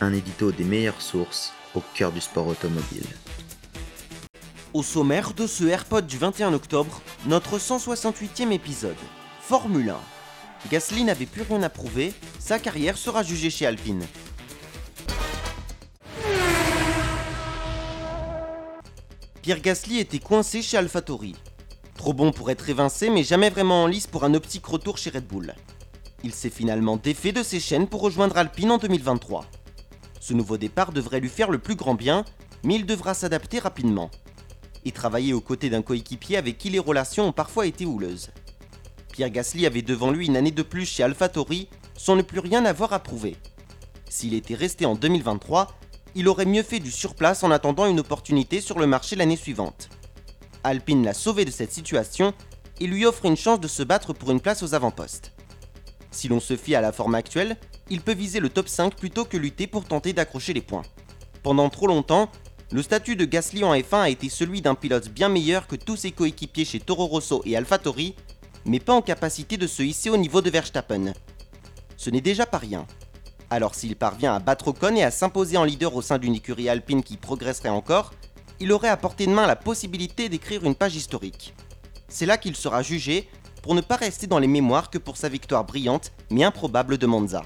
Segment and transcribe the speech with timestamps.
[0.00, 3.06] Un édito des meilleures sources au cœur du sport automobile.
[4.72, 8.96] Au sommaire de ce AirPod du 21 octobre, notre 168e épisode.
[9.40, 9.96] Formule 1.
[10.70, 14.04] Gasly n'avait plus rien à prouver, sa carrière sera jugée chez Alpine.
[19.42, 21.36] Pierre Gasly était coincé chez AlphaTauri.
[21.96, 25.10] Trop bon pour être évincé, mais jamais vraiment en lice pour un optique retour chez
[25.10, 25.54] Red Bull.
[26.24, 29.44] Il s'est finalement défait de ses chaînes pour rejoindre Alpine en 2023.
[30.26, 32.24] Ce nouveau départ devrait lui faire le plus grand bien,
[32.62, 34.10] mais il devra s'adapter rapidement.
[34.86, 38.30] Et travailler aux côtés d'un coéquipier avec qui les relations ont parfois été houleuses.
[39.12, 42.64] Pierre Gasly avait devant lui une année de plus chez AlphaTauri sans ne plus rien
[42.64, 43.36] avoir à prouver.
[44.08, 45.76] S'il était resté en 2023,
[46.14, 49.90] il aurait mieux fait du surplace en attendant une opportunité sur le marché l'année suivante.
[50.62, 52.32] Alpine l'a sauvé de cette situation
[52.80, 55.32] et lui offre une chance de se battre pour une place aux avant-postes.
[56.14, 57.56] Si l'on se fie à la forme actuelle,
[57.90, 60.84] il peut viser le top 5 plutôt que lutter pour tenter d'accrocher les points.
[61.42, 62.30] Pendant trop longtemps,
[62.70, 65.96] le statut de Gasly en F1 a été celui d'un pilote bien meilleur que tous
[65.96, 68.14] ses coéquipiers chez Toro Rosso et AlphaTauri,
[68.64, 71.12] mais pas en capacité de se hisser au niveau de Verstappen.
[71.96, 72.86] Ce n'est déjà pas rien.
[73.50, 76.68] Alors s'il parvient à battre Ocon et à s'imposer en leader au sein d'une écurie
[76.68, 78.14] alpine qui progresserait encore,
[78.60, 81.54] il aurait à portée de main la possibilité d'écrire une page historique.
[82.08, 83.28] C'est là qu'il sera jugé
[83.64, 87.06] pour ne pas rester dans les mémoires que pour sa victoire brillante mais improbable de
[87.06, 87.40] Monza.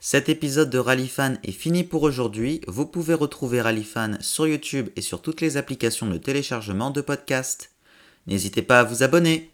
[0.00, 2.62] Cet épisode de Rallyfan est fini pour aujourd'hui.
[2.66, 7.72] Vous pouvez retrouver Rallyfan sur YouTube et sur toutes les applications de téléchargement de podcasts.
[8.26, 9.50] N'hésitez pas à vous abonner.